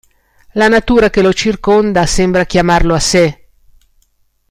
La 0.53 0.67
natura 0.67 1.11
che 1.11 1.21
lo 1.21 1.31
circonda, 1.31 2.07
sembra 2.07 2.45
chiamarlo 2.45 2.95
a 2.95 2.99
sé. 2.99 3.47